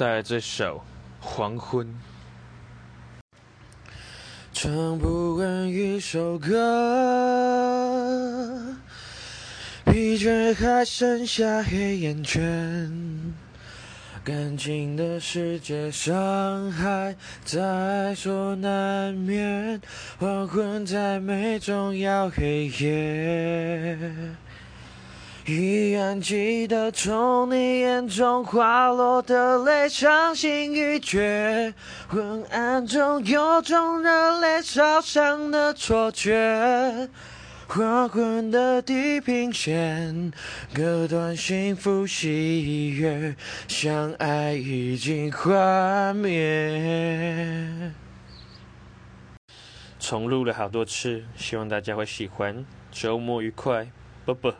[0.00, 0.78] 带来这首
[1.26, 1.86] 《黄昏》。
[4.50, 6.56] 唱不完一首歌，
[9.84, 12.90] 疲倦还剩下黑眼圈。
[14.24, 17.14] 感情的世界，伤害
[17.44, 19.82] 在所难免。
[20.18, 23.98] 黄昏再美，终要黑夜。
[25.50, 31.74] 依然记得从你眼中滑落的泪，伤心欲绝。
[32.06, 37.08] 昏暗中有种热泪烧伤的错觉。
[37.66, 40.32] 黄昏的地平线，
[40.72, 43.34] 割断幸福喜悦，
[43.66, 47.90] 相爱已经幻灭。
[49.98, 52.64] 重录了好多次，希望大家会喜欢。
[52.92, 53.88] 周末愉快，
[54.24, 54.54] 啵啵。